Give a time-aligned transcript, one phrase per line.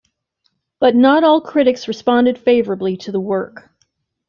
[0.79, 3.69] But not all critics responded favourably to the work.